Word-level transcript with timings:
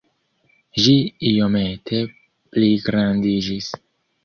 Ĝi 0.85 0.95
iomete 1.33 2.01
pligrandiĝis. 2.55 3.71